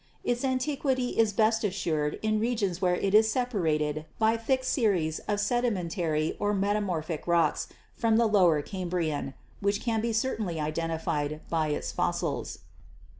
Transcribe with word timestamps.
Its 0.23 0.43
antiquity 0.43 1.09
is 1.09 1.31
best 1.31 1.63
assured 1.63 2.17
in 2.23 2.39
regions 2.39 2.81
where 2.81 2.95
it 2.95 3.13
is 3.13 3.31
separated 3.31 4.03
by 4.17 4.35
thick 4.35 4.63
series 4.63 5.19
of 5.27 5.39
sedimentary 5.39 6.35
or 6.39 6.55
metamorphic 6.55 7.27
rocks 7.27 7.67
from 7.95 8.17
the 8.17 8.25
Lower 8.27 8.63
Cambrian, 8.63 9.35
which 9.59 9.79
can 9.79 10.01
be 10.01 10.11
certainly 10.11 10.59
identified 10.59 11.41
by 11.51 11.67
its 11.67 11.91
fossils." 11.91 12.57